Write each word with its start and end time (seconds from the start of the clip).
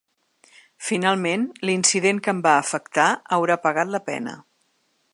Finalment, 0.85 1.43
l’incident 1.71 2.23
que 2.29 2.35
em 2.35 2.41
va 2.49 2.57
afectar 2.65 3.09
haurà 3.37 3.63
pagat 3.67 3.97
la 3.99 4.05
pena. 4.11 4.39